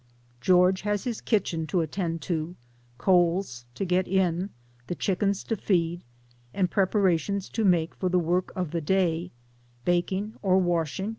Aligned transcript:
George 0.39 0.81
has 0.81 1.03
his 1.03 1.21
kitchen 1.21 1.67
to 1.67 1.81
attend 1.81 2.23
to, 2.23 2.55
coals 2.97 3.65
to 3.75 3.85
get 3.85 4.07
in, 4.07 4.49
the 4.87 4.95
chickens 4.95 5.43
to 5.43 5.55
feed, 5.55 6.03
and 6.55 6.71
preparations 6.71 7.47
to 7.49 7.63
make 7.63 7.93
for 7.93 8.09
the 8.09 8.17
work 8.17 8.51
of 8.55 8.71
the 8.71 8.81
day 8.81 9.31
baking 9.85 10.33
or 10.41 10.57
washing 10.57 11.05
p. 11.09 11.09